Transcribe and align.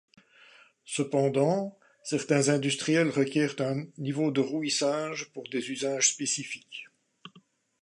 Cependant, 0.83 1.77
certains 2.03 2.49
industriels 2.49 3.11
requièrent 3.11 3.53
un 3.59 3.85
niveau 3.99 4.31
de 4.31 4.41
rouissage 4.41 5.29
pour 5.31 5.47
des 5.47 5.69
usages 5.69 6.09
spécifiques. 6.09 6.87